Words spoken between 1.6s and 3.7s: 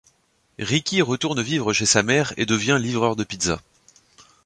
chez sa mère et devient livreur de pizzas.